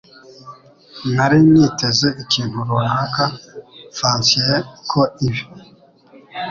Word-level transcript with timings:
Nari 1.15 1.39
niteze 1.51 2.07
ikintu 2.23 2.57
runaka 2.67 3.23
fancier 3.97 4.59
ko 4.91 5.01
ibi. 5.27 5.43